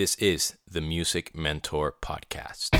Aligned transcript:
This 0.00 0.14
is 0.14 0.56
the 0.66 0.80
Music 0.80 1.36
Mentor 1.36 1.94
Podcast. 2.00 2.70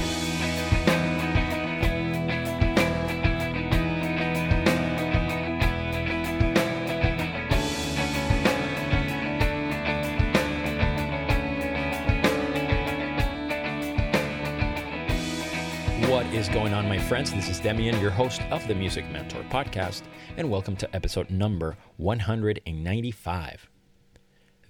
What 16.09 16.25
is 16.33 16.49
going 16.49 16.73
on, 16.73 16.89
my 16.89 16.97
friends? 16.97 17.35
This 17.35 17.51
is 17.51 17.61
Demian, 17.61 18.01
your 18.01 18.11
host 18.11 18.41
of 18.51 18.67
the 18.67 18.75
Music 18.75 19.05
Mentor 19.11 19.43
Podcast, 19.51 20.05
and 20.39 20.51
welcome 20.51 20.75
to 20.77 20.97
episode 20.97 21.29
number 21.29 21.77
195. 21.99 23.69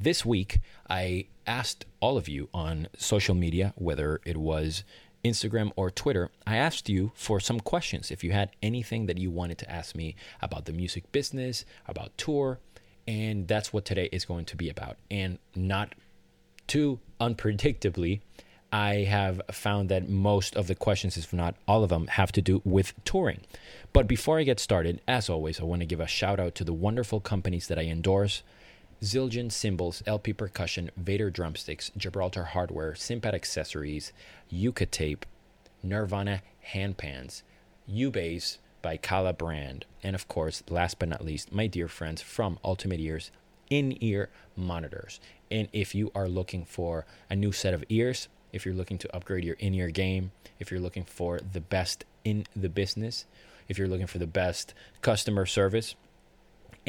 This 0.03 0.25
week, 0.25 0.61
I 0.89 1.27
asked 1.47 1.85
all 2.01 2.17
of 2.17 2.27
you 2.27 2.49
on 2.55 2.89
social 2.97 3.35
media, 3.35 3.75
whether 3.77 4.23
it 4.25 4.39
was 4.39 4.83
Instagram 5.23 5.73
or 5.77 5.91
Twitter, 5.91 6.31
I 6.47 6.57
asked 6.57 6.89
you 6.89 7.13
for 7.15 7.39
some 7.39 7.61
questions. 7.61 8.11
If 8.11 8.25
you 8.25 8.33
had 8.33 8.49
anything 8.63 9.05
that 9.07 9.19
you 9.19 9.31
wanted 9.31 9.59
to 9.59 9.71
ask 9.71 9.95
me 9.95 10.17
about 10.41 10.65
the 10.65 10.73
music 10.73 11.13
business, 11.13 11.67
about 11.87 12.17
tour, 12.17 12.61
and 13.07 13.47
that's 13.47 13.75
what 13.75 13.85
today 13.85 14.09
is 14.11 14.25
going 14.25 14.47
to 14.47 14.57
be 14.57 14.71
about. 14.71 14.97
And 15.11 15.39
not 15.55 15.95
too 16.67 16.99
unpredictably, 17.21 18.21
I 18.73 18.95
have 19.01 19.43
found 19.51 19.91
that 19.91 20.09
most 20.09 20.57
of 20.57 20.67
the 20.67 20.75
questions, 20.75 21.19
if 21.19 21.31
not 21.31 21.57
all 21.69 21.85
of 21.85 21.91
them, 21.91 22.07
have 22.07 22.33
to 22.33 22.41
do 22.41 22.63
with 22.65 22.95
touring. 23.05 23.41
But 23.93 24.09
before 24.09 24.39
I 24.39 24.45
get 24.45 24.61
started, 24.61 25.03
as 25.07 25.29
always, 25.29 25.61
I 25.61 25.65
want 25.65 25.83
to 25.83 25.87
give 25.87 26.01
a 26.01 26.07
shout 26.07 26.41
out 26.41 26.55
to 26.55 26.65
the 26.65 26.73
wonderful 26.73 27.21
companies 27.21 27.67
that 27.67 27.79
I 27.79 27.83
endorse 27.83 28.43
Zildjian 29.03 29.51
Cymbals, 29.51 30.03
LP 30.07 30.35
Percussion, 30.35 30.91
Vater 30.97 31.31
Drumsticks, 31.31 31.91
Gibraltar 31.97 32.45
Hardware, 32.45 32.93
Cympad 32.93 33.33
Accessories, 33.33 34.13
Yuka 34.53 34.91
Tape, 34.91 35.25
Nirvana 35.83 36.43
hand 36.61 36.99
Handpans, 36.99 37.43
U-Bass 37.87 38.59
by 38.83 38.99
Kala 38.99 39.33
Brand, 39.33 39.87
and 40.03 40.15
of 40.15 40.29
course, 40.29 40.63
last 40.69 40.99
but 40.99 41.09
not 41.09 41.25
least, 41.25 41.53
my 41.53 41.67
dear 41.67 41.89
friends 41.89 42.21
from 42.21 42.59
Ultimate 42.63 43.01
Ears 43.01 43.31
in 43.71 43.97
ear 44.03 44.29
monitors. 44.55 45.19
And 45.51 45.69
if 45.73 45.95
you 45.95 46.13
are 46.15 46.29
looking 46.29 46.65
for 46.65 47.07
a 47.31 47.37
new 47.37 47.53
set 47.53 47.73
of 47.73 47.85
ears, 47.89 48.29
if 48.53 48.67
you're 48.67 48.75
looking 48.75 48.99
to 48.99 49.17
upgrade 49.17 49.45
your 49.45 49.57
in 49.57 49.75
ear 49.75 49.89
game, 49.89 50.33
if 50.59 50.71
you're 50.71 50.81
looking 50.81 51.05
for 51.05 51.41
the 51.53 51.61
best 51.61 52.05
in 52.25 52.47
the 52.55 52.69
business, 52.69 53.25
if 53.69 53.79
you're 53.79 53.89
looking 53.89 54.07
for 54.07 54.19
the 54.19 54.27
best 54.27 54.75
customer 55.01 55.47
service, 55.47 55.95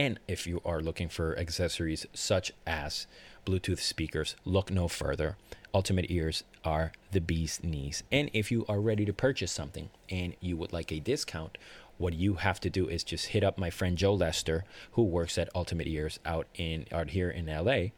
and 0.01 0.19
if 0.27 0.47
you 0.47 0.63
are 0.65 0.81
looking 0.81 1.09
for 1.09 1.37
accessories 1.37 2.07
such 2.11 2.51
as 2.65 3.05
Bluetooth 3.45 3.79
speakers, 3.79 4.35
look 4.45 4.71
no 4.71 4.87
further. 4.87 5.37
Ultimate 5.75 6.09
Ears 6.09 6.43
are 6.65 6.91
the 7.11 7.21
bee's 7.21 7.59
knees. 7.61 8.01
And 8.11 8.31
if 8.33 8.51
you 8.51 8.65
are 8.67 8.81
ready 8.81 9.05
to 9.05 9.13
purchase 9.13 9.51
something 9.51 9.91
and 10.09 10.35
you 10.39 10.57
would 10.57 10.73
like 10.73 10.91
a 10.91 10.99
discount, 10.99 11.55
what 11.99 12.13
you 12.13 12.33
have 12.33 12.59
to 12.61 12.69
do 12.71 12.87
is 12.87 13.03
just 13.03 13.27
hit 13.27 13.43
up 13.43 13.59
my 13.59 13.69
friend 13.69 13.95
Joe 13.95 14.15
Lester, 14.15 14.63
who 14.93 15.03
works 15.03 15.37
at 15.37 15.53
Ultimate 15.53 15.85
Ears 15.85 16.19
out 16.25 16.47
in 16.55 16.87
out 16.91 17.11
here 17.11 17.29
in 17.29 17.45
LA 17.45 17.89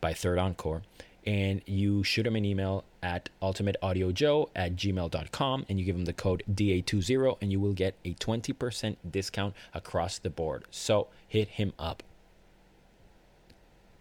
by 0.00 0.12
Third 0.12 0.38
Encore 0.40 0.82
and 1.24 1.62
you 1.66 2.02
shoot 2.02 2.26
him 2.26 2.36
an 2.36 2.44
email 2.44 2.84
at 3.02 3.28
ultimateaudiojoe 3.40 4.50
at 4.56 4.76
gmail.com 4.76 5.66
and 5.68 5.78
you 5.78 5.84
give 5.84 5.96
him 5.96 6.04
the 6.04 6.12
code 6.12 6.42
DA20 6.52 7.38
and 7.40 7.52
you 7.52 7.60
will 7.60 7.72
get 7.72 7.94
a 8.04 8.14
20% 8.14 8.96
discount 9.08 9.54
across 9.74 10.18
the 10.18 10.30
board. 10.30 10.64
So 10.70 11.08
hit 11.26 11.48
him 11.48 11.72
up. 11.78 12.02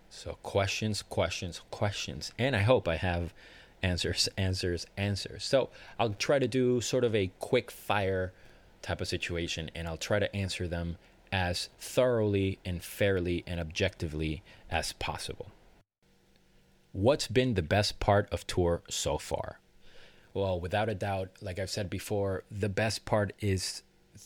So 0.09 0.37
questions, 0.43 1.03
questions, 1.03 1.61
questions. 1.71 2.31
And 2.37 2.55
I 2.55 2.61
hope 2.61 2.87
I 2.87 2.97
have 2.97 3.33
answers, 3.81 4.27
answers, 4.37 4.85
answers. 4.97 5.43
So 5.43 5.69
I'll 5.99 6.13
try 6.13 6.39
to 6.39 6.47
do 6.47 6.81
sort 6.81 7.03
of 7.03 7.15
a 7.15 7.31
quick 7.39 7.71
fire 7.71 8.33
type 8.81 9.01
of 9.01 9.07
situation 9.07 9.69
and 9.75 9.87
I'll 9.87 9.97
try 9.97 10.19
to 10.19 10.35
answer 10.35 10.67
them 10.67 10.97
as 11.31 11.69
thoroughly 11.79 12.59
and 12.65 12.83
fairly 12.83 13.43
and 13.47 13.59
objectively 13.59 14.43
as 14.69 14.93
possible. 14.93 15.47
What's 16.93 17.27
been 17.27 17.53
the 17.53 17.61
best 17.61 17.99
part 17.99 18.27
of 18.33 18.45
tour 18.47 18.81
so 18.89 19.17
far? 19.17 19.59
Well, 20.33 20.59
without 20.59 20.89
a 20.89 20.95
doubt, 20.95 21.29
like 21.41 21.57
I've 21.57 21.69
said 21.69 21.89
before, 21.89 22.43
the 22.51 22.69
best 22.69 23.05
part 23.05 23.33
is 23.39 23.83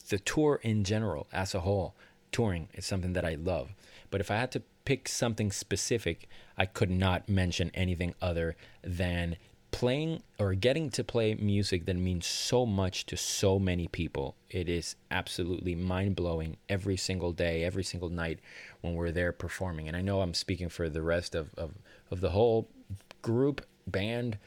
the 0.10 0.18
tour 0.18 0.60
in 0.64 0.84
general 0.84 1.28
as 1.32 1.54
a 1.54 1.60
whole. 1.60 1.96
Touring 2.32 2.70
is 2.74 2.86
something 2.86 3.14
that 3.14 3.26
I 3.26 3.36
love. 3.36 3.76
But 4.10 4.20
if 4.20 4.32
I 4.32 4.38
had 4.38 4.52
to 4.54 4.64
pick 4.84 5.08
something 5.08 5.52
specific, 5.52 6.28
I 6.58 6.66
could 6.66 6.90
not 6.90 7.30
mention 7.30 7.72
anything 7.74 8.16
other 8.22 8.56
than 8.84 9.38
playing 9.76 10.24
or 10.40 10.54
getting 10.54 10.90
to 10.90 11.04
play 11.04 11.36
music 11.36 11.86
that 11.86 11.98
means 11.98 12.26
so 12.26 12.66
much 12.66 13.06
to 13.08 13.18
so 13.18 13.60
many 13.60 13.90
people. 13.90 14.38
It 14.50 14.70
is 14.70 14.96
absolutely 15.12 15.76
mind 15.76 16.16
blowing 16.16 16.56
every 16.70 16.96
single 16.96 17.34
day, 17.34 17.66
every 17.66 17.84
single 17.84 18.08
night 18.08 18.40
when 18.80 18.94
we're 18.94 19.12
there 19.12 19.34
performing. 19.34 19.90
And 19.90 19.98
I 19.98 20.00
know 20.00 20.22
I'm 20.22 20.34
speaking 20.34 20.70
for 20.70 20.88
the 20.88 21.02
rest 21.02 21.36
of, 21.36 21.54
of, 21.56 21.74
of 22.10 22.22
the 22.22 22.30
whole 22.30 22.70
group, 23.22 23.66
band, 23.86 24.38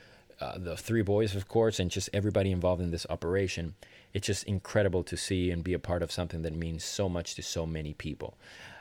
uh, 0.40 0.56
the 0.56 0.78
three 0.78 1.02
boys, 1.02 1.34
of 1.34 1.46
course, 1.46 1.78
and 1.78 1.90
just 1.90 2.08
everybody 2.14 2.50
involved 2.50 2.80
in 2.80 2.90
this 2.90 3.06
operation. 3.10 3.74
It's 4.14 4.26
just 4.26 4.44
incredible 4.44 5.04
to 5.04 5.16
see 5.18 5.50
and 5.50 5.62
be 5.62 5.74
a 5.74 5.78
part 5.78 6.02
of 6.02 6.10
something 6.10 6.40
that 6.40 6.54
means 6.56 6.84
so 6.84 7.06
much 7.06 7.34
to 7.34 7.42
so 7.42 7.66
many 7.66 7.92
people. 7.92 8.38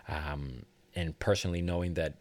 Um, 0.08 0.64
and 0.96 1.20
personally, 1.20 1.62
knowing 1.62 1.96
that, 1.96 2.14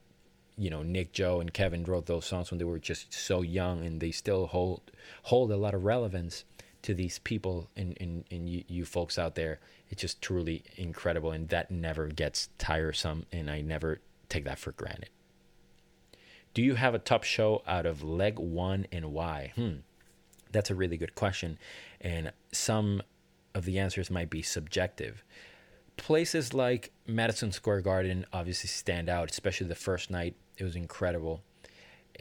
you 0.57 0.71
know, 0.71 0.83
Nick, 0.83 1.13
Joe, 1.13 1.41
and 1.41 1.53
Kevin 1.53 1.85
wrote 1.85 2.07
those 2.07 2.25
songs 2.25 2.51
when 2.51 2.59
they 2.59 2.65
were 2.65 2.79
just 2.79 3.13
so 3.13 3.43
young, 3.43 3.85
and 3.85 4.01
they 4.01 4.11
still 4.11 4.47
hold 4.47 4.91
hold 5.25 5.51
a 5.53 5.57
lot 5.57 5.75
of 5.75 5.85
relevance 5.85 6.45
to 6.83 6.95
these 6.95 7.19
people 7.19 7.69
and, 7.77 7.97
and, 8.01 8.25
and 8.31 8.49
you, 8.49 8.63
you 8.69 8.85
folks 8.85 9.19
out 9.19 9.35
there. 9.35 9.59
It's 9.89 10.01
just 10.01 10.23
truly 10.23 10.65
incredible, 10.77 11.33
and 11.33 11.49
that 11.49 11.71
never 11.71 12.07
gets 12.09 12.49
tiresome, 12.59 13.27
and 13.33 13.51
I 13.51 13.61
never 13.61 14.01
take 14.29 14.45
that 14.45 14.59
for 14.59 14.73
granted. 14.73 15.11
Do 16.55 16.63
you 16.63 16.77
have 16.77 16.95
a 16.95 16.99
top 16.99 17.23
show 17.23 17.63
out 17.67 17.87
of 17.87 18.03
leg 18.03 18.39
one 18.39 18.87
and 18.91 19.13
why? 19.13 19.53
Hmm. 19.57 19.75
That's 20.53 20.71
a 20.71 20.75
really 20.75 20.97
good 20.97 21.15
question. 21.15 21.59
And 22.01 22.33
some 22.51 23.03
of 23.55 23.65
the 23.65 23.79
answers 23.79 24.11
might 24.11 24.31
be 24.31 24.43
subjective. 24.43 25.23
Places 25.97 26.55
like 26.55 26.93
Madison 27.07 27.53
Square 27.53 27.83
Garden 27.83 28.25
obviously 28.33 28.69
stand 28.69 29.09
out, 29.09 29.31
especially 29.31 29.67
the 29.67 29.75
first 29.75 30.11
night. 30.11 30.35
It 30.59 30.65
was 30.65 30.77
incredible. 30.77 31.43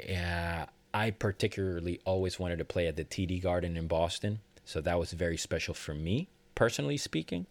Uh, 0.09 0.65
I 0.93 1.11
particularly 1.11 1.99
always 2.05 2.39
wanted 2.39 2.59
to 2.59 2.65
play 2.65 2.87
at 2.87 2.95
the 2.95 3.05
TD 3.05 3.41
Garden 3.41 3.77
in 3.77 3.87
Boston. 3.87 4.39
So 4.63 4.81
that 4.81 4.97
was 4.97 5.13
very 5.13 5.37
special 5.37 5.73
for 5.73 5.93
me, 5.93 6.29
personally 6.55 6.97
speaking. 6.97 7.45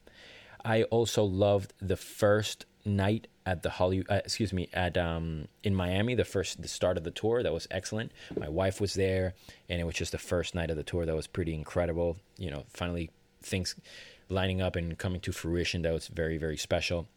I 0.65 0.85
also 0.85 1.23
loved 1.25 1.75
the 1.81 1.97
first 1.97 2.65
night 2.85 3.29
at 3.47 3.63
the 3.63 3.71
Hollywood, 3.71 4.11
uh, 4.11 4.21
excuse 4.25 4.53
me, 4.53 4.69
at 4.73 4.97
um, 4.97 5.49
in 5.63 5.75
Miami, 5.75 6.15
the 6.15 6.25
first 6.25 6.63
the 6.63 6.69
start 6.69 6.97
of 6.97 7.05
the 7.05 7.11
tour. 7.11 7.43
That 7.43 7.53
was 7.53 7.69
excellent. 7.71 8.13
My 8.39 8.49
wife 8.49 8.81
was 8.81 8.95
there, 8.95 9.35
and 9.69 9.81
it 9.81 9.85
was 9.85 9.95
just 9.95 10.13
the 10.13 10.19
first 10.19 10.55
night 10.55 10.71
of 10.71 10.77
the 10.77 10.83
tour. 10.83 11.05
That 11.05 11.15
was 11.15 11.27
pretty 11.27 11.55
incredible. 11.55 12.17
You 12.39 12.51
know, 12.51 12.65
finally 12.69 13.11
things 13.43 13.75
lining 14.31 14.63
up 14.63 14.77
and 14.77 14.97
coming 14.99 15.21
to 15.21 15.33
fruition. 15.33 15.83
That 15.83 15.93
was 15.93 16.09
very 16.09 16.39
very 16.39 16.57
special. 16.57 17.09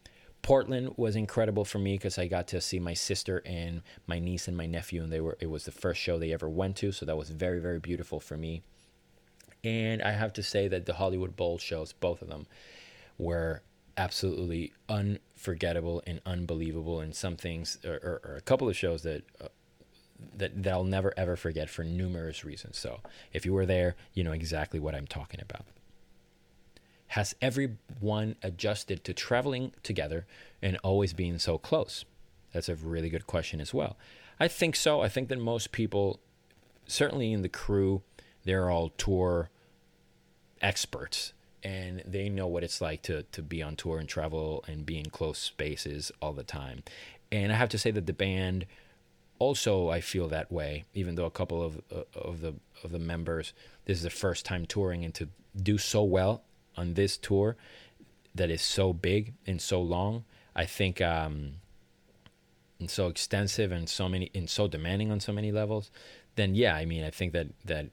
Portland 0.48 0.94
was 0.96 1.14
incredible 1.14 1.66
for 1.66 1.78
me 1.78 1.92
because 1.92 2.16
I 2.16 2.26
got 2.26 2.48
to 2.48 2.60
see 2.62 2.80
my 2.80 2.94
sister 2.94 3.42
and 3.44 3.82
my 4.06 4.18
niece 4.18 4.48
and 4.48 4.56
my 4.56 4.64
nephew, 4.64 5.02
and 5.02 5.12
they 5.12 5.20
were 5.20 5.36
it 5.40 5.50
was 5.50 5.66
the 5.66 5.70
first 5.70 6.00
show 6.00 6.18
they 6.18 6.32
ever 6.32 6.48
went 6.48 6.76
to, 6.76 6.90
so 6.90 7.04
that 7.04 7.18
was 7.18 7.28
very 7.28 7.58
very 7.60 7.78
beautiful 7.78 8.18
for 8.18 8.38
me. 8.38 8.62
And 9.62 10.00
I 10.00 10.12
have 10.12 10.32
to 10.32 10.42
say 10.42 10.66
that 10.68 10.86
the 10.86 10.94
Hollywood 10.94 11.36
Bowl 11.36 11.58
shows, 11.58 11.92
both 11.92 12.22
of 12.22 12.28
them, 12.28 12.46
were 13.18 13.60
absolutely 13.98 14.72
unforgettable 14.88 16.02
and 16.06 16.22
unbelievable 16.24 17.00
and 17.00 17.14
some 17.14 17.36
things 17.36 17.76
or, 17.84 17.96
or, 17.96 18.20
or 18.24 18.36
a 18.36 18.40
couple 18.40 18.70
of 18.70 18.74
shows 18.74 19.02
that 19.02 19.24
uh, 19.42 19.48
that 20.34 20.62
that 20.62 20.72
I'll 20.72 20.82
never 20.82 21.12
ever 21.18 21.36
forget 21.36 21.68
for 21.68 21.84
numerous 21.84 22.42
reasons. 22.42 22.78
So, 22.78 23.00
if 23.34 23.44
you 23.44 23.52
were 23.52 23.66
there, 23.66 23.96
you 24.14 24.24
know 24.24 24.32
exactly 24.32 24.80
what 24.80 24.94
I'm 24.94 25.06
talking 25.06 25.42
about. 25.42 25.66
Has 27.08 27.34
everyone 27.40 28.36
adjusted 28.42 29.02
to 29.04 29.14
traveling 29.14 29.72
together 29.82 30.26
and 30.60 30.76
always 30.82 31.12
being 31.12 31.38
so 31.38 31.58
close? 31.58 32.04
That's 32.52 32.68
a 32.68 32.74
really 32.74 33.08
good 33.08 33.26
question 33.26 33.60
as 33.60 33.72
well. 33.72 33.96
I 34.40 34.48
think 34.48 34.76
so. 34.76 35.00
I 35.00 35.08
think 35.08 35.28
that 35.28 35.38
most 35.38 35.72
people, 35.72 36.20
certainly 36.86 37.32
in 37.32 37.42
the 37.42 37.48
crew, 37.48 38.02
they're 38.44 38.70
all 38.70 38.90
tour 38.90 39.50
experts 40.60 41.32
and 41.62 42.02
they 42.06 42.28
know 42.28 42.46
what 42.46 42.64
it's 42.64 42.80
like 42.80 43.02
to 43.02 43.22
to 43.24 43.42
be 43.42 43.62
on 43.62 43.76
tour 43.76 43.98
and 43.98 44.08
travel 44.08 44.64
and 44.68 44.86
be 44.86 44.98
in 44.98 45.10
close 45.10 45.38
spaces 45.38 46.12
all 46.22 46.32
the 46.32 46.44
time. 46.44 46.82
And 47.32 47.52
I 47.52 47.56
have 47.56 47.68
to 47.70 47.78
say 47.78 47.90
that 47.90 48.06
the 48.06 48.12
band 48.12 48.66
also 49.38 49.88
I 49.88 50.00
feel 50.00 50.28
that 50.28 50.50
way, 50.52 50.84
even 50.94 51.14
though 51.14 51.26
a 51.26 51.30
couple 51.30 51.62
of 51.62 51.80
uh, 51.94 52.02
of 52.14 52.40
the 52.40 52.54
of 52.84 52.92
the 52.92 52.98
members 52.98 53.52
this 53.86 53.98
is 53.98 54.02
the 54.04 54.10
first 54.10 54.44
time 54.44 54.66
touring 54.66 55.04
and 55.04 55.14
to 55.14 55.28
do 55.56 55.78
so 55.78 56.02
well 56.02 56.42
on 56.78 56.94
this 56.94 57.16
tour 57.16 57.56
that 58.34 58.50
is 58.50 58.62
so 58.62 58.92
big 58.92 59.34
and 59.46 59.60
so 59.60 59.80
long. 59.80 60.24
I 60.54 60.64
think 60.64 61.00
um, 61.00 61.54
and 62.80 62.90
so 62.90 63.08
extensive 63.08 63.72
and 63.72 63.88
so 63.88 64.08
many 64.08 64.30
and 64.34 64.48
so 64.48 64.68
demanding 64.68 65.10
on 65.12 65.20
so 65.20 65.32
many 65.32 65.52
levels 65.52 65.90
then 66.38 66.54
yeah, 66.54 66.74
I 66.74 66.86
mean, 66.86 67.04
I 67.04 67.10
think 67.10 67.32
that 67.34 67.48
that 67.64 67.86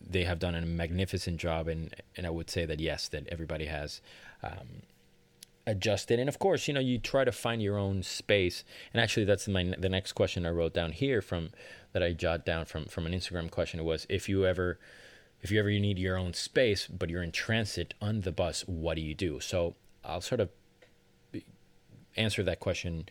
they 0.00 0.24
have 0.24 0.38
done 0.38 0.54
a 0.54 0.62
magnificent 0.62 1.36
job, 1.38 1.68
and 1.68 1.94
and 2.16 2.26
I 2.26 2.30
would 2.30 2.48
say 2.48 2.64
that 2.64 2.80
yes, 2.80 3.08
that 3.08 3.26
everybody 3.28 3.66
has. 3.66 4.00
Um, 4.42 4.82
adjusted 5.66 6.18
and 6.18 6.30
of 6.30 6.38
course 6.38 6.66
you 6.66 6.72
know 6.72 6.80
you 6.80 6.96
try 6.96 7.24
to 7.24 7.30
find 7.30 7.60
your 7.60 7.76
own 7.76 8.02
space 8.02 8.64
and 8.94 9.02
actually 9.02 9.26
that's 9.26 9.46
my 9.46 9.64
the 9.78 9.90
next 9.90 10.12
question 10.12 10.46
i 10.46 10.48
wrote 10.48 10.72
down 10.72 10.92
here 10.92 11.20
from 11.20 11.50
that 11.92 12.02
i 12.02 12.10
jot 12.10 12.46
down 12.46 12.64
from 12.64 12.86
from 12.86 13.04
an 13.04 13.12
instagram 13.12 13.50
question 13.50 13.84
was 13.84 14.06
if 14.08 14.30
you 14.30 14.46
ever 14.46 14.78
if 15.40 15.50
you 15.50 15.58
ever 15.58 15.70
need 15.70 15.98
your 15.98 16.16
own 16.16 16.34
space 16.34 16.86
but 16.86 17.10
you're 17.10 17.22
in 17.22 17.32
transit 17.32 17.94
on 18.00 18.22
the 18.22 18.32
bus 18.32 18.62
what 18.66 18.94
do 18.94 19.00
you 19.00 19.14
do? 19.14 19.40
So 19.40 19.74
i'll 20.04 20.20
sort 20.20 20.40
of 20.40 20.50
answer 22.18 22.42
that 22.42 22.60
question 22.60 23.08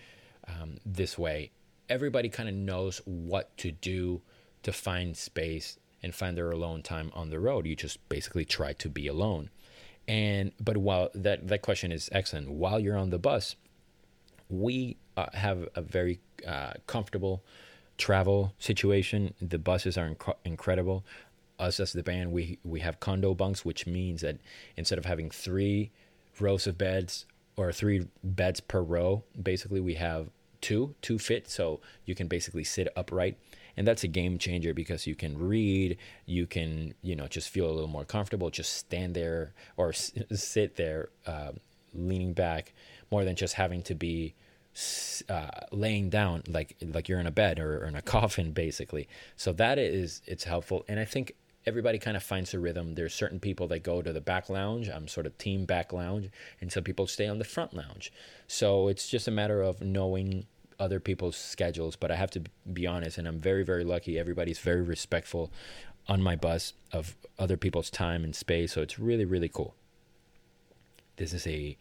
um, 0.47 0.77
this 0.85 1.17
way. 1.17 1.51
Everybody 1.89 2.29
kind 2.29 2.49
of 2.49 2.55
knows 2.55 3.01
what 3.05 3.55
to 3.57 3.71
do 3.71 4.21
to 4.63 4.71
find 4.71 5.15
space 5.15 5.79
and 6.03 6.13
find 6.13 6.37
their 6.37 6.51
alone 6.51 6.83
time 6.83 7.11
on 7.13 7.29
the 7.29 7.39
road. 7.39 7.65
You 7.65 7.75
just 7.75 8.07
basically 8.09 8.45
try 8.45 8.73
to 8.73 8.89
be 8.89 9.07
alone. 9.07 9.49
And 10.07 10.51
but 10.59 10.77
while 10.77 11.09
that 11.15 11.47
that 11.47 11.61
question 11.61 11.91
is 11.91 12.09
excellent, 12.11 12.49
while 12.49 12.79
you're 12.79 12.97
on 12.97 13.09
the 13.09 13.17
bus, 13.17 13.55
we 14.49 14.97
uh, 15.15 15.27
have 15.33 15.67
a 15.75 15.81
very 15.81 16.19
uh, 16.45 16.73
comfortable 16.85 17.43
travel 17.97 18.53
situation. 18.59 19.33
The 19.41 19.57
buses 19.57 19.97
are 19.97 20.09
inc- 20.09 20.35
incredible. 20.45 21.03
Us 21.59 21.79
as 21.79 21.93
the 21.93 22.03
band, 22.03 22.31
we 22.31 22.59
we 22.63 22.81
have 22.81 22.99
condo 22.99 23.33
bunks, 23.33 23.65
which 23.65 23.87
means 23.87 24.21
that 24.21 24.37
instead 24.75 24.97
of 24.97 25.05
having 25.05 25.29
three 25.31 25.91
rows 26.39 26.67
of 26.67 26.77
beds 26.77 27.25
or 27.55 27.71
three 27.71 28.07
beds 28.23 28.59
per 28.59 28.81
row, 28.81 29.23
basically 29.41 29.79
we 29.79 29.95
have 29.95 30.29
two, 30.61 30.95
two 31.01 31.17
fit, 31.17 31.49
so 31.49 31.79
you 32.05 32.15
can 32.15 32.27
basically 32.27 32.63
sit 32.63 32.87
upright. 32.95 33.37
And 33.75 33.87
that's 33.87 34.03
a 34.03 34.07
game 34.07 34.39
changer 34.39 34.73
because 34.73 35.05
you 35.05 35.13
can 35.13 35.37
read 35.37 35.97
you 36.25 36.47
can 36.47 36.95
you 37.03 37.15
know 37.15 37.27
just 37.27 37.49
feel 37.49 37.67
a 37.67 37.71
little 37.71 37.87
more 37.87 38.05
comfortable 38.05 38.49
just 38.49 38.73
stand 38.73 39.13
there 39.13 39.53
or 39.77 39.89
s- 39.89 40.11
sit 40.33 40.77
there 40.77 41.09
uh, 41.27 41.51
leaning 41.93 42.33
back 42.33 42.73
more 43.11 43.23
than 43.23 43.35
just 43.35 43.53
having 43.53 43.83
to 43.83 43.93
be 43.93 44.33
uh, 45.29 45.49
laying 45.71 46.09
down 46.09 46.43
like 46.47 46.75
like 46.81 47.07
you're 47.07 47.19
in 47.19 47.27
a 47.27 47.31
bed 47.31 47.59
or, 47.59 47.83
or 47.83 47.85
in 47.85 47.95
a 47.95 48.01
coffin 48.15 48.51
basically. 48.51 49.07
So 49.35 49.53
that 49.53 49.77
is 49.77 50.21
it's 50.25 50.43
helpful. 50.43 50.83
And 50.87 50.99
i 50.99 51.05
think 51.05 51.35
everybody 51.67 51.99
kind 51.99 52.15
of 52.15 52.23
finds 52.23 52.53
a 52.53 52.59
rhythm. 52.59 52.95
There's 52.95 53.13
certain 53.13 53.41
people 53.41 53.67
that 53.67 53.83
go 53.83 54.01
to 54.01 54.13
the 54.13 54.21
back 54.21 54.49
lounge. 54.49 54.89
I'm 54.89 55.07
sort 55.09 55.25
of 55.25 55.37
team 55.37 55.65
back 55.65 55.91
lounge, 55.91 56.29
and 56.61 56.71
some 56.71 56.83
people 56.83 57.07
stay 57.07 57.27
on 57.27 57.39
the 57.39 57.43
front 57.43 57.73
lounge. 57.73 58.11
So 58.47 58.87
it's 58.87 59.09
just 59.09 59.27
a 59.27 59.31
matter 59.31 59.61
of 59.61 59.81
knowing 59.81 60.45
other 60.79 61.01
people's 61.01 61.35
schedules, 61.35 61.97
but 61.97 62.09
I 62.09 62.15
have 62.15 62.31
to 62.31 62.43
be 62.71 62.87
honest, 62.87 63.17
and 63.17 63.27
I'm 63.27 63.39
very, 63.39 63.63
very 63.63 63.83
lucky. 63.83 64.17
Everybody's 64.17 64.59
very 64.59 64.81
respectful 64.81 65.51
on 66.07 66.21
my 66.21 66.37
bus 66.37 66.73
of 66.93 67.17
other 67.37 67.57
people's 67.57 67.89
time 67.89 68.23
and 68.23 68.33
space. 68.33 68.71
So 68.73 68.81
it's 68.81 68.97
really, 68.97 69.25
really 69.25 69.49
cool. 69.49 69.75
This 71.17 71.33
is 71.33 71.45
a 71.47 71.77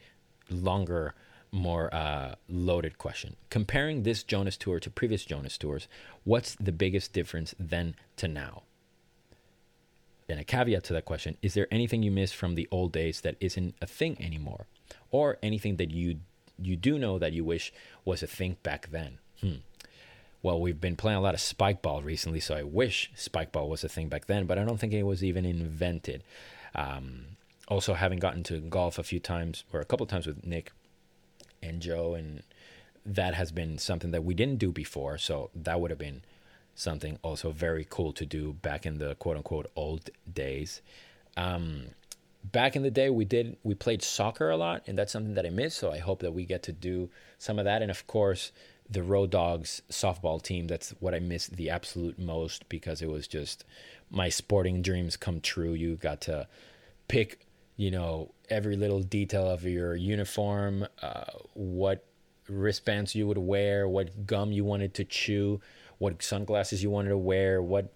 longer, 0.51 1.15
more 1.53 1.95
uh, 1.95 2.35
loaded 2.49 2.99
question. 2.99 3.37
Comparing 3.51 4.03
this 4.03 4.25
Jonas 4.25 4.57
tour 4.57 4.81
to 4.81 4.91
previous 4.91 5.25
Jonas 5.25 5.57
tours, 5.57 5.87
what's 6.25 6.57
the 6.57 6.73
biggest 6.73 7.13
difference 7.13 7.55
then 7.61 7.95
to 8.17 8.27
now? 8.27 8.63
And 10.29 10.41
a 10.41 10.45
caveat 10.45 10.85
to 10.85 10.93
that 10.93 11.05
question 11.05 11.37
is 11.43 11.55
there 11.55 11.69
anything 11.71 12.03
you 12.03 12.11
miss 12.11 12.33
from 12.33 12.55
the 12.55 12.69
old 12.71 12.93
days 12.93 13.21
that 13.21 13.37
isn't 13.41 13.75
a 13.81 13.87
thing 13.87 14.17
anymore? 14.21 14.67
Or 15.11 15.39
anything 15.43 15.77
that 15.77 15.91
you 15.91 16.21
you 16.59 16.77
do 16.77 16.99
know 16.99 17.19
that 17.19 17.33
you 17.33 17.45
wish 17.45 17.73
was 18.05 18.23
a 18.23 18.27
thing 18.27 18.57
back 18.63 18.89
then. 18.91 19.19
Hmm. 19.41 19.57
Well, 20.43 20.61
we've 20.61 20.81
been 20.81 20.97
playing 20.97 21.19
a 21.19 21.21
lot 21.21 21.35
of 21.35 21.41
spike 21.41 21.83
ball 21.83 22.03
recently, 22.03 22.41
so 22.41 22.55
I 22.55 22.63
wish 22.63 23.11
spike 23.15 23.53
ball 23.53 23.69
was 23.69 23.85
a 23.85 23.89
thing 23.89 24.09
back 24.09 24.27
then, 24.27 24.47
but 24.47 24.59
I 24.59 24.65
don't 24.65 24.79
think 24.79 24.93
it 24.93 25.03
was 25.03 25.25
even 25.25 25.45
invented. 25.45 26.23
Um, 26.75 27.37
also, 27.69 27.95
having 27.95 28.19
gotten 28.19 28.43
to 28.45 28.61
golf 28.61 28.99
a 28.99 29.03
few 29.03 29.19
times 29.19 29.65
or 29.73 29.81
a 29.81 29.85
couple 29.85 30.07
times 30.07 30.27
with 30.27 30.47
Nick 30.47 30.73
and 31.63 31.83
Joe, 31.83 32.15
and 32.15 32.43
that 33.05 33.35
has 33.35 33.51
been 33.51 33.79
something 33.79 34.13
that 34.13 34.25
we 34.25 34.35
didn't 34.35 34.59
do 34.59 34.71
before, 34.71 35.19
so 35.19 35.51
that 35.55 35.81
would 35.81 35.91
have 35.91 35.99
been 35.99 36.23
something 36.77 37.19
also 37.23 37.51
very 37.51 37.87
cool 37.89 38.13
to 38.13 38.25
do 38.25 38.53
back 38.53 38.87
in 38.87 38.99
the 38.99 39.15
quote 39.17 39.37
unquote 39.37 39.71
old 39.75 40.11
days. 40.33 40.83
Um, 41.37 41.87
back 42.45 42.77
in 42.77 42.83
the 42.83 42.91
day 42.91 43.11
we 43.11 43.25
did 43.25 43.57
we 43.65 43.75
played 43.75 44.03
soccer 44.03 44.51
a 44.51 44.57
lot 44.57 44.83
and 44.87 44.97
that's 44.97 45.13
something 45.13 45.35
that 45.35 45.45
i 45.45 45.51
miss 45.51 45.75
so 45.75 45.91
i 45.91 45.99
hope 45.99 46.21
that 46.21 46.33
we 46.33 46.45
get 46.45 46.63
to 46.63 46.73
do 46.73 47.11
some 47.39 47.59
of 47.59 47.65
that. 47.65 47.83
And 47.83 47.91
of 47.91 48.07
course 48.07 48.53
the 48.89 49.03
road 49.03 49.31
dogs 49.31 49.83
softball 49.91 50.41
team 50.41 50.69
that's 50.69 50.91
what 51.01 51.13
i 51.13 51.19
miss 51.19 51.49
the 51.49 51.71
absolute 51.71 52.19
most 52.19 52.69
because 52.69 53.03
it 53.03 53.11
was 53.11 53.27
just 53.27 53.65
my 54.11 54.29
sporting 54.29 54.83
dreams 54.83 55.17
come 55.17 55.41
true. 55.41 55.73
You 55.73 55.97
got 55.97 56.21
to 56.23 56.47
pick 57.09 57.47
you 57.77 57.91
know 57.91 58.33
every 58.49 58.77
little 58.77 59.03
detail 59.03 59.49
of 59.49 59.65
your 59.65 59.95
uniform 59.95 60.87
uh, 61.03 61.25
what 61.55 62.05
wristbands 62.49 63.15
you 63.15 63.27
would 63.27 63.39
wear 63.39 63.89
what 63.89 64.27
gum 64.27 64.53
you 64.53 64.65
wanted 64.65 64.95
to 64.95 65.05
chew 65.05 65.61
what 65.99 66.23
sunglasses 66.23 66.83
you 66.83 66.91
wanted 66.91 67.11
to 67.11 67.19
wear 67.19 67.63
what 67.63 67.93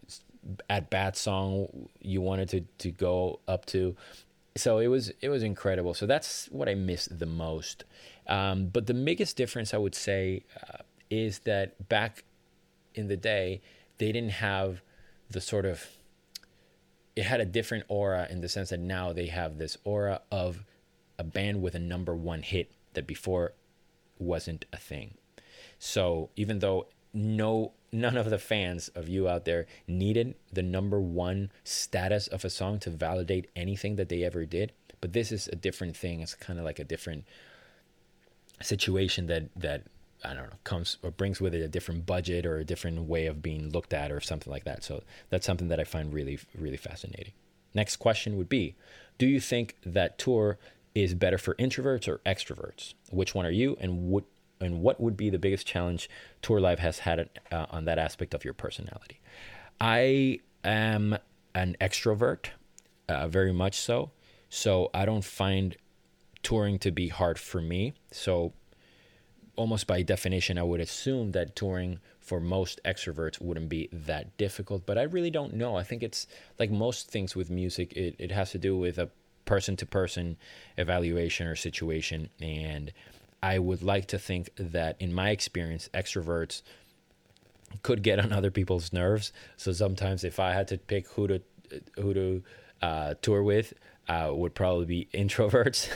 at 0.69 0.89
bat 0.89 1.17
song 1.17 1.89
you 2.01 2.21
wanted 2.21 2.49
to, 2.49 2.61
to 2.79 2.91
go 2.91 3.41
up 3.47 3.67
to 3.67 3.95
so 4.57 4.79
it 4.79 4.89
was 4.89 5.13
it 5.21 5.29
was 5.29 5.43
incredible. 5.43 5.95
So 5.95 6.07
that's 6.07 6.47
what 6.51 6.69
I 6.69 6.75
miss 6.75 7.07
the 7.07 7.27
most. 7.27 7.85
Um, 8.27 8.67
but 8.67 8.87
the 8.87 8.95
biggest 8.95 9.37
difference 9.37 9.73
I 9.75 9.79
would 9.79 9.95
say 9.95 10.45
uh, 10.63 10.79
is 11.09 11.41
that 11.41 11.89
back 11.89 12.25
in 12.95 13.09
the 13.09 13.17
day 13.17 13.61
they 13.99 14.13
didn't 14.13 14.33
have 14.33 14.83
the 15.31 15.41
sort 15.41 15.67
of 15.67 15.87
it 17.17 17.25
had 17.25 17.41
a 17.41 17.45
different 17.45 17.85
aura 17.89 18.27
in 18.31 18.41
the 18.41 18.49
sense 18.49 18.71
that 18.71 18.81
now 18.81 19.13
they 19.13 19.27
have 19.27 19.59
this 19.59 19.77
aura 19.85 20.21
of 20.31 20.65
a 21.19 21.25
band 21.25 21.63
with 21.63 21.75
a 21.75 21.79
number 21.79 22.15
one 22.15 22.43
hit 22.43 22.73
that 22.95 23.07
before 23.07 23.53
wasn't 24.19 24.65
a 24.73 24.77
thing. 24.77 25.15
So 25.79 26.31
even 26.37 26.59
though 26.59 26.87
no 27.13 27.73
none 27.93 28.17
of 28.17 28.31
the 28.31 28.39
fans 28.39 28.89
of 28.95 29.09
you 29.09 29.29
out 29.29 29.45
there 29.45 29.67
needed 29.87 30.35
the 30.53 30.63
number 30.63 31.01
one 31.01 31.51
status 31.65 32.27
of 32.29 32.45
a 32.45 32.51
song 32.51 32.79
to 32.79 32.91
validate 32.91 33.51
anything 33.57 33.97
that 33.97 34.09
they 34.09 34.23
ever 34.23 34.45
did 34.45 34.73
but 35.01 35.13
this 35.13 35.33
is 35.33 35.49
a 35.49 35.57
different 35.57 35.97
thing 35.97 36.21
it's 36.21 36.35
kind 36.35 36.59
of 36.59 36.65
like 36.65 36.79
a 36.79 36.85
different 36.85 37.25
situation 38.63 39.27
that 39.27 39.45
that 39.57 39.83
I 40.25 40.35
don't 40.35 40.51
know 40.51 40.57
comes 40.65 40.99
or 41.03 41.11
brings 41.11 41.41
with 41.41 41.55
it 41.55 41.63
a 41.63 41.69
different 41.69 42.07
budget 42.07 42.45
or 42.45 42.59
a 42.59 42.65
different 42.65 43.03
way 43.03 43.27
of 43.27 43.43
being 43.43 43.71
looked 43.71 43.95
at 43.95 44.13
or 44.13 44.21
something 44.21 44.51
like 44.51 44.65
that. 44.65 44.85
So 44.85 45.03
that's 45.31 45.47
something 45.47 45.69
that 45.69 45.81
I 45.81 45.85
find 45.85 46.13
really 46.13 46.39
really 46.55 46.77
fascinating. 46.77 47.33
Next 47.75 47.97
question 47.97 48.37
would 48.37 48.49
be, 48.49 48.75
do 49.19 49.27
you 49.27 49.41
think 49.41 49.77
that 49.85 50.19
tour 50.19 50.59
is 50.95 51.15
better 51.15 51.39
for 51.39 51.55
introverts 51.55 52.09
or 52.09 52.19
extroverts? 52.27 52.95
Which 53.11 53.35
one 53.35 53.47
are 53.47 53.51
you 53.51 53.77
and 53.81 54.09
what 54.09 54.25
and 54.61 54.83
what 54.83 55.01
would 55.01 55.17
be 55.17 55.31
the 55.31 55.39
biggest 55.39 55.67
challenge 55.67 56.09
tour 56.43 56.61
life 56.61 56.79
has 56.79 57.01
had 57.01 57.29
uh, 57.51 57.67
on 57.71 57.85
that 57.87 57.99
aspect 57.99 58.35
of 58.35 58.45
your 58.45 58.55
personality? 58.55 59.21
I 59.81 60.41
am 60.65 61.17
an 61.55 61.77
extrovert, 61.81 62.47
uh, 63.09 63.29
very 63.29 63.53
much 63.53 63.79
so. 63.79 64.11
So 64.49 64.91
I 64.93 65.05
don't 65.05 65.25
find 65.25 65.77
touring 66.43 66.79
to 66.81 66.91
be 66.91 67.09
hard 67.09 67.39
for 67.39 67.61
me. 67.61 67.95
So 68.11 68.53
almost 69.57 69.87
by 69.87 70.03
definition, 70.03 70.59
I 70.59 70.63
would 70.63 70.81
assume 70.81 71.33
that 71.33 71.55
touring 71.57 72.01
for 72.19 72.41
most 72.41 72.81
extroverts 72.85 73.41
wouldn't 73.41 73.69
be 73.69 73.89
that 73.93 74.37
difficult. 74.37 74.87
But 74.87 74.99
I 74.99 75.03
really 75.03 75.31
don't 75.31 75.55
know. 75.55 75.77
I 75.77 75.83
think 75.83 76.03
it's 76.03 76.27
like 76.59 76.71
most 76.71 77.11
things 77.11 77.35
with 77.35 77.51
music, 77.51 77.93
it, 77.95 78.17
it 78.19 78.31
has 78.33 78.53
to 78.53 78.59
do 78.59 78.77
with 78.77 78.99
a 78.99 79.11
person 79.45 79.77
to 79.77 79.87
person 79.87 80.37
evaluation 80.77 81.47
or 81.47 81.57
situation. 81.57 82.29
And 82.41 82.93
I 83.43 83.59
would 83.59 83.83
like 83.83 84.07
to 84.07 84.19
think 84.19 84.51
that, 84.57 84.97
in 85.01 85.13
my 85.13 85.31
experience, 85.31 85.89
extroverts 85.95 86.63
could 87.83 88.03
get 88.03 88.19
on 88.19 88.33
other 88.33 88.51
people's 88.51 88.93
nerves. 88.93 89.33
So 89.57 89.73
sometimes, 89.73 90.25
if 90.25 90.39
I 90.39 90.53
had 90.53 90.69
to 90.69 90.79
pick 90.79 91.09
who 91.09 91.27
to 91.29 91.43
who 91.97 92.15
to 92.15 92.43
uh, 92.83 93.15
tour 93.23 93.43
with, 93.43 93.73
uh, 94.09 94.31
would 94.33 94.55
probably 94.55 94.87
be 94.87 95.09
introverts 95.15 95.89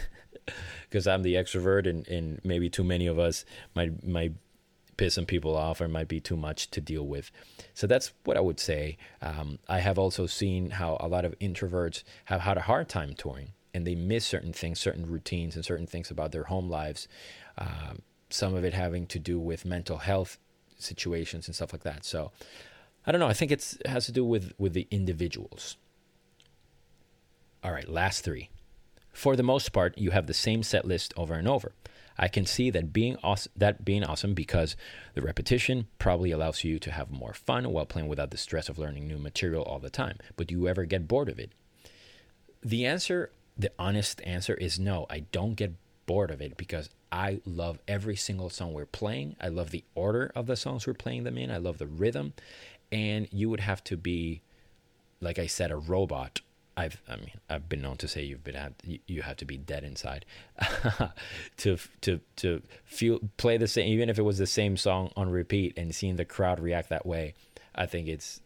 because 0.88 1.06
I'm 1.06 1.22
the 1.22 1.34
extrovert, 1.34 1.88
and, 1.88 2.06
and 2.08 2.40
maybe 2.44 2.70
too 2.70 2.84
many 2.84 3.06
of 3.06 3.18
us 3.18 3.44
might 3.74 4.06
might 4.06 4.32
piss 4.96 5.14
some 5.14 5.26
people 5.26 5.56
off 5.56 5.80
or 5.80 5.88
might 5.88 6.08
be 6.08 6.20
too 6.20 6.36
much 6.36 6.70
to 6.70 6.80
deal 6.80 7.06
with. 7.06 7.30
So 7.74 7.86
that's 7.86 8.12
what 8.24 8.36
I 8.36 8.40
would 8.40 8.60
say. 8.60 8.96
Um, 9.20 9.58
I 9.68 9.80
have 9.80 9.98
also 9.98 10.26
seen 10.26 10.70
how 10.70 10.96
a 11.00 11.08
lot 11.08 11.24
of 11.24 11.36
introverts 11.40 12.04
have 12.26 12.42
had 12.42 12.56
a 12.56 12.62
hard 12.62 12.88
time 12.88 13.14
touring 13.14 13.52
and 13.74 13.86
they 13.86 13.94
miss 13.94 14.24
certain 14.24 14.52
things, 14.52 14.80
certain 14.80 15.06
routines, 15.06 15.56
and 15.56 15.64
certain 15.64 15.86
things 15.86 16.10
about 16.10 16.32
their 16.32 16.44
home 16.44 16.70
lives. 16.70 17.08
Um, 17.58 18.02
some 18.30 18.54
of 18.54 18.64
it 18.64 18.72
having 18.72 19.06
to 19.08 19.18
do 19.18 19.38
with 19.38 19.64
mental 19.64 19.98
health 19.98 20.38
situations 20.78 21.46
and 21.46 21.54
stuff 21.54 21.72
like 21.72 21.82
that. 21.82 22.04
So 22.04 22.32
I 23.06 23.12
don't 23.12 23.20
know. 23.20 23.28
I 23.28 23.34
think 23.34 23.50
it 23.50 23.76
has 23.86 24.06
to 24.06 24.12
do 24.12 24.24
with 24.24 24.52
with 24.58 24.72
the 24.72 24.86
individuals. 24.90 25.76
All 27.62 27.72
right, 27.72 27.88
last 27.88 28.24
three. 28.24 28.50
For 29.12 29.36
the 29.36 29.42
most 29.42 29.72
part, 29.72 29.96
you 29.96 30.10
have 30.10 30.26
the 30.26 30.34
same 30.34 30.62
set 30.62 30.84
list 30.84 31.14
over 31.16 31.34
and 31.34 31.46
over. 31.46 31.72
I 32.16 32.28
can 32.28 32.46
see 32.46 32.70
that 32.70 32.92
being 32.92 33.16
awesome, 33.22 33.52
that 33.56 33.84
being 33.84 34.04
awesome 34.04 34.34
because 34.34 34.76
the 35.14 35.22
repetition 35.22 35.88
probably 35.98 36.30
allows 36.30 36.62
you 36.62 36.78
to 36.78 36.90
have 36.92 37.10
more 37.10 37.32
fun 37.32 37.70
while 37.70 37.86
playing 37.86 38.08
without 38.08 38.30
the 38.30 38.36
stress 38.36 38.68
of 38.68 38.78
learning 38.78 39.08
new 39.08 39.18
material 39.18 39.62
all 39.62 39.78
the 39.80 39.90
time. 39.90 40.18
But 40.36 40.46
do 40.48 40.54
you 40.54 40.68
ever 40.68 40.84
get 40.84 41.08
bored 41.08 41.28
of 41.28 41.38
it? 41.38 41.52
The 42.62 42.86
answer, 42.86 43.30
the 43.56 43.70
honest 43.78 44.20
answer 44.24 44.54
is 44.54 44.78
no. 44.78 45.06
I 45.08 45.20
don't 45.20 45.54
get 45.54 45.74
bored 46.06 46.30
of 46.30 46.40
it 46.40 46.56
because 46.56 46.90
I 47.10 47.40
love 47.44 47.78
every 47.86 48.16
single 48.16 48.50
song 48.50 48.72
we're 48.72 48.86
playing. 48.86 49.36
I 49.40 49.48
love 49.48 49.70
the 49.70 49.84
order 49.94 50.32
of 50.34 50.46
the 50.46 50.56
songs 50.56 50.86
we're 50.86 50.94
playing 50.94 51.24
them 51.24 51.38
in. 51.38 51.50
I 51.50 51.58
love 51.58 51.78
the 51.78 51.86
rhythm. 51.86 52.34
And 52.90 53.28
you 53.30 53.48
would 53.50 53.60
have 53.60 53.82
to 53.84 53.96
be, 53.96 54.42
like 55.20 55.38
I 55.38 55.46
said, 55.46 55.70
a 55.70 55.76
robot. 55.76 56.40
I've, 56.76 57.00
I 57.08 57.16
mean, 57.16 57.30
I've 57.48 57.68
been 57.68 57.82
known 57.82 57.96
to 57.98 58.08
say 58.08 58.24
you've 58.24 58.42
been 58.42 58.74
you 59.06 59.22
have 59.22 59.36
to 59.36 59.44
be 59.44 59.56
dead 59.56 59.84
inside 59.84 60.24
to 61.58 61.78
to 62.00 62.20
to 62.36 62.62
feel 62.84 63.20
play 63.36 63.56
the 63.58 63.68
same, 63.68 63.86
even 63.92 64.08
if 64.08 64.18
it 64.18 64.22
was 64.22 64.38
the 64.38 64.46
same 64.46 64.76
song 64.76 65.12
on 65.16 65.30
repeat, 65.30 65.74
and 65.76 65.94
seeing 65.94 66.16
the 66.16 66.24
crowd 66.24 66.58
react 66.58 66.88
that 66.88 67.06
way. 67.06 67.34
I 67.76 67.86
think 67.86 68.08
it's 68.08 68.40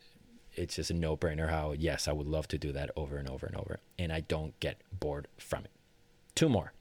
it's 0.59 0.77
just 0.77 0.91
a 0.91 0.95
no 0.95 1.17
brainer. 1.17 1.49
How 1.49 1.73
yes, 1.73 2.09
I 2.09 2.13
would 2.13 2.27
love 2.27 2.49
to 2.49 2.59
do 2.59 2.73
that 2.73 2.91
over 2.97 3.17
and 3.17 3.29
over 3.29 3.47
and 3.47 3.57
over, 3.57 3.81
and 3.99 4.13
I 4.13 4.21
don't 4.21 4.59
get 4.61 4.81
bored 4.93 5.29
from 5.39 5.65
it. 5.65 5.71
Two 6.35 6.49
more. 6.49 6.73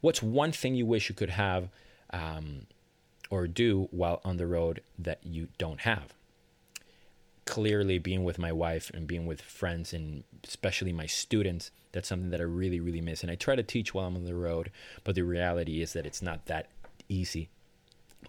What's 0.00 0.22
one 0.22 0.52
thing 0.52 0.74
you 0.74 0.86
wish 0.86 1.08
you 1.08 1.14
could 1.14 1.30
have 1.30 1.68
um, 2.10 2.66
or 3.30 3.46
do 3.46 3.88
while 3.90 4.20
on 4.24 4.36
the 4.36 4.46
road 4.46 4.82
that 4.98 5.20
you 5.22 5.48
don't 5.58 5.80
have? 5.80 6.14
Clearly, 7.46 7.98
being 7.98 8.24
with 8.24 8.38
my 8.38 8.52
wife 8.52 8.90
and 8.94 9.06
being 9.06 9.26
with 9.26 9.42
friends 9.42 9.92
and 9.92 10.24
especially 10.46 10.92
my 10.92 11.06
students, 11.06 11.70
that's 11.92 12.08
something 12.08 12.30
that 12.30 12.40
I 12.40 12.44
really, 12.44 12.80
really 12.80 13.00
miss. 13.00 13.22
And 13.22 13.30
I 13.30 13.34
try 13.34 13.54
to 13.54 13.62
teach 13.62 13.92
while 13.92 14.06
I'm 14.06 14.16
on 14.16 14.24
the 14.24 14.34
road, 14.34 14.70
but 15.04 15.14
the 15.14 15.22
reality 15.22 15.82
is 15.82 15.92
that 15.92 16.06
it's 16.06 16.22
not 16.22 16.46
that 16.46 16.68
easy. 17.08 17.48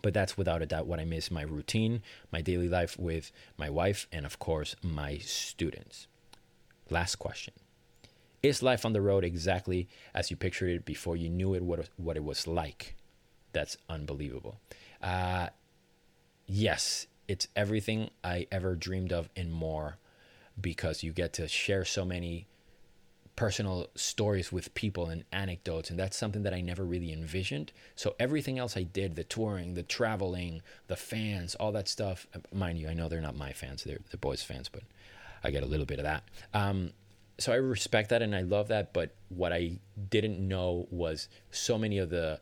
But 0.01 0.13
that's 0.13 0.37
without 0.37 0.61
a 0.61 0.65
doubt 0.65 0.87
what 0.87 0.99
I 0.99 1.05
miss 1.05 1.31
my 1.31 1.41
routine, 1.41 2.01
my 2.31 2.41
daily 2.41 2.69
life 2.69 2.97
with 2.97 3.31
my 3.57 3.69
wife, 3.69 4.07
and 4.11 4.25
of 4.25 4.39
course, 4.39 4.75
my 4.81 5.17
students. 5.17 6.07
Last 6.89 7.15
question 7.15 7.53
is 8.47 8.61
life 8.61 8.85
on 8.85 8.93
the 8.93 9.01
road 9.01 9.23
exactly 9.23 9.87
as 10.13 10.29
you 10.29 10.37
pictured 10.37 10.69
it 10.69 10.85
before 10.85 11.15
you 11.15 11.29
knew 11.29 11.53
it 11.55 11.63
what, 11.63 11.89
what 11.97 12.17
it 12.17 12.23
was 12.23 12.47
like? 12.47 12.95
That's 13.53 13.77
unbelievable. 13.89 14.59
Uh, 15.01 15.47
yes, 16.45 17.07
it's 17.27 17.47
everything 17.55 18.09
I 18.23 18.47
ever 18.51 18.75
dreamed 18.75 19.11
of 19.11 19.29
and 19.35 19.51
more 19.51 19.97
because 20.59 21.03
you 21.03 21.11
get 21.11 21.33
to 21.33 21.47
share 21.47 21.85
so 21.85 22.05
many 22.05 22.47
personal 23.35 23.87
stories 23.95 24.51
with 24.51 24.73
people 24.75 25.07
and 25.07 25.25
anecdotes 25.31 25.89
and 25.89 25.99
that's 25.99 26.15
something 26.15 26.43
that 26.43 26.53
I 26.53 26.61
never 26.61 26.83
really 26.83 27.11
envisioned. 27.11 27.71
So 27.95 28.15
everything 28.19 28.57
else 28.57 28.77
I 28.77 28.83
did, 28.83 29.15
the 29.15 29.23
touring, 29.23 29.73
the 29.73 29.83
traveling, 29.83 30.61
the 30.87 30.95
fans, 30.95 31.55
all 31.55 31.71
that 31.73 31.87
stuff, 31.87 32.27
mind 32.53 32.79
you, 32.79 32.87
I 32.87 32.93
know 32.93 33.09
they're 33.09 33.21
not 33.21 33.35
my 33.35 33.51
fans, 33.51 33.83
they're 33.83 33.99
the 34.11 34.17
boys 34.17 34.41
fans, 34.41 34.69
but 34.69 34.83
I 35.43 35.51
get 35.51 35.63
a 35.63 35.67
little 35.67 35.85
bit 35.85 35.99
of 35.99 36.05
that. 36.05 36.23
Um, 36.53 36.91
so 37.37 37.51
I 37.51 37.57
respect 37.57 38.09
that 38.09 38.21
and 38.21 38.35
I 38.35 38.41
love 38.41 38.69
that. 38.69 38.93
But 38.93 39.13
what 39.29 39.51
I 39.51 39.79
didn't 40.09 40.39
know 40.39 40.87
was 40.89 41.27
so 41.51 41.77
many 41.77 41.97
of 41.97 42.09
the, 42.09 42.39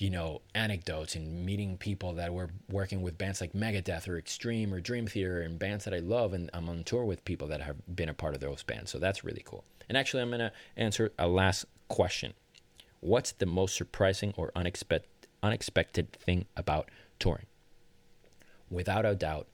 you 0.00 0.08
know, 0.08 0.40
anecdotes 0.54 1.14
and 1.14 1.44
meeting 1.44 1.76
people 1.76 2.14
that 2.14 2.32
were 2.32 2.48
working 2.70 3.02
with 3.02 3.18
bands 3.18 3.40
like 3.40 3.52
Megadeth 3.52 4.08
or 4.08 4.16
Extreme 4.16 4.72
or 4.72 4.80
Dream 4.80 5.06
Theater 5.06 5.42
and 5.42 5.58
bands 5.58 5.84
that 5.84 5.92
I 5.92 5.98
love. 5.98 6.32
And 6.32 6.48
I'm 6.54 6.70
on 6.70 6.84
tour 6.84 7.04
with 7.04 7.24
people 7.26 7.48
that 7.48 7.60
have 7.60 7.76
been 7.94 8.08
a 8.08 8.14
part 8.14 8.34
of 8.34 8.40
those 8.40 8.62
bands. 8.62 8.90
So 8.90 8.98
that's 8.98 9.24
really 9.24 9.42
cool. 9.44 9.62
And 9.88 9.98
actually, 9.98 10.22
I'm 10.22 10.30
going 10.30 10.40
to 10.40 10.52
answer 10.76 11.12
a 11.18 11.28
last 11.28 11.66
question 11.88 12.32
What's 13.00 13.32
the 13.32 13.46
most 13.46 13.76
surprising 13.76 14.32
or 14.36 14.52
unexpected, 14.56 15.08
unexpected 15.42 16.12
thing 16.12 16.46
about 16.56 16.90
touring? 17.18 17.46
Without 18.70 19.04
a 19.04 19.14
doubt, 19.14 19.48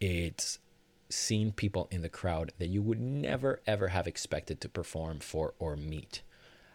it's 0.00 0.58
seeing 1.10 1.52
people 1.52 1.88
in 1.90 2.02
the 2.02 2.08
crowd 2.08 2.52
that 2.58 2.68
you 2.68 2.80
would 2.80 3.00
never 3.00 3.60
ever 3.66 3.88
have 3.88 4.06
expected 4.06 4.60
to 4.62 4.68
perform 4.68 5.18
for 5.18 5.54
or 5.58 5.76
meet. 5.76 6.22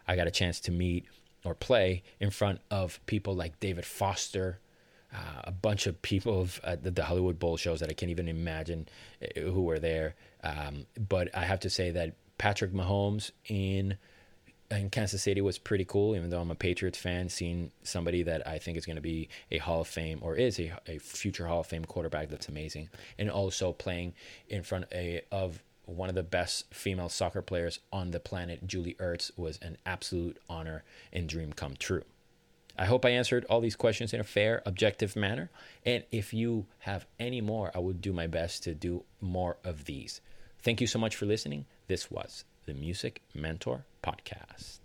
I 0.06 0.14
got 0.14 0.28
a 0.28 0.32
chance 0.32 0.60
to 0.60 0.70
meet 0.70 1.06
or 1.46 1.54
play 1.54 2.02
in 2.20 2.30
front 2.30 2.60
of 2.70 3.00
people 3.06 3.34
like 3.34 3.58
David 3.60 3.86
Foster, 3.86 4.58
uh, 5.14 5.42
a 5.44 5.52
bunch 5.52 5.86
of 5.86 6.02
people 6.02 6.40
of 6.40 6.60
uh, 6.64 6.76
the, 6.80 6.90
the, 6.90 7.04
Hollywood 7.04 7.38
Bowl 7.38 7.56
shows 7.56 7.80
that 7.80 7.88
I 7.88 7.92
can't 7.92 8.10
even 8.10 8.28
imagine 8.28 8.88
uh, 9.22 9.40
who 9.40 9.62
were 9.62 9.78
there. 9.78 10.16
Um, 10.42 10.86
but 10.98 11.28
I 11.34 11.44
have 11.44 11.60
to 11.60 11.70
say 11.70 11.92
that 11.92 12.14
Patrick 12.36 12.72
Mahomes 12.72 13.30
in 13.46 13.96
in 14.68 14.90
Kansas 14.90 15.22
City 15.22 15.40
was 15.40 15.58
pretty 15.58 15.84
cool, 15.84 16.16
even 16.16 16.28
though 16.28 16.40
I'm 16.40 16.50
a 16.50 16.56
Patriots 16.56 16.98
fan. 16.98 17.28
Seeing 17.28 17.70
somebody 17.84 18.24
that 18.24 18.46
I 18.46 18.58
think 18.58 18.76
is 18.76 18.84
going 18.84 18.96
to 18.96 19.02
be 19.02 19.28
a 19.52 19.58
Hall 19.58 19.82
of 19.82 19.86
Fame 19.86 20.18
or 20.22 20.34
is 20.34 20.58
a, 20.58 20.72
a 20.88 20.98
future 20.98 21.46
Hall 21.46 21.60
of 21.60 21.68
Fame 21.68 21.84
quarterback, 21.84 22.28
that's 22.28 22.48
amazing. 22.48 22.88
And 23.16 23.30
also 23.30 23.72
playing 23.72 24.14
in 24.48 24.64
front 24.64 24.86
a, 24.92 25.22
of 25.30 25.62
one 25.86 26.08
of 26.08 26.14
the 26.14 26.22
best 26.22 26.72
female 26.74 27.08
soccer 27.08 27.42
players 27.42 27.80
on 27.92 28.10
the 28.10 28.20
planet, 28.20 28.66
Julie 28.66 28.96
Ertz, 29.00 29.30
was 29.36 29.58
an 29.62 29.78
absolute 29.86 30.38
honor 30.48 30.84
and 31.12 31.28
dream 31.28 31.52
come 31.52 31.74
true. 31.78 32.04
I 32.78 32.84
hope 32.84 33.06
I 33.06 33.10
answered 33.10 33.46
all 33.48 33.60
these 33.60 33.76
questions 33.76 34.12
in 34.12 34.20
a 34.20 34.24
fair, 34.24 34.62
objective 34.66 35.16
manner. 35.16 35.50
And 35.84 36.04
if 36.12 36.34
you 36.34 36.66
have 36.80 37.06
any 37.18 37.40
more, 37.40 37.70
I 37.74 37.78
will 37.78 37.94
do 37.94 38.12
my 38.12 38.26
best 38.26 38.64
to 38.64 38.74
do 38.74 39.04
more 39.20 39.56
of 39.64 39.86
these. 39.86 40.20
Thank 40.62 40.80
you 40.80 40.86
so 40.86 40.98
much 40.98 41.16
for 41.16 41.24
listening. 41.24 41.64
This 41.86 42.10
was 42.10 42.44
the 42.66 42.74
Music 42.74 43.22
Mentor 43.34 43.86
Podcast. 44.02 44.80